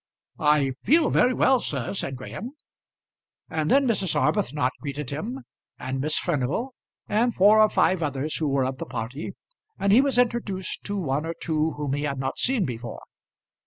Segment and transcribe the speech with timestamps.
[0.39, 2.53] "I feel very well, sir," said Graham.
[3.51, 4.15] And then Mrs.
[4.19, 5.41] Arbuthnot greeted him,
[5.77, 6.73] and Miss Furnival,
[7.07, 9.35] and four or five others who were of the party,
[9.77, 13.03] and he was introduced to one or two whom he had not seen before.